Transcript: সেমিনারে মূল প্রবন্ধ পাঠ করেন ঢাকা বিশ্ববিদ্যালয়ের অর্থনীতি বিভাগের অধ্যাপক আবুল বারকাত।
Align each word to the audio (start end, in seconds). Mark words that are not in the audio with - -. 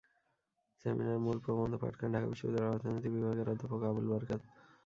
সেমিনারে 0.81 1.19
মূল 1.25 1.37
প্রবন্ধ 1.45 1.73
পাঠ 1.81 1.93
করেন 1.95 2.11
ঢাকা 2.15 2.27
বিশ্ববিদ্যালয়ের 2.31 2.75
অর্থনীতি 2.75 3.09
বিভাগের 3.15 3.51
অধ্যাপক 3.53 3.81
আবুল 3.89 4.05
বারকাত। 4.11 4.41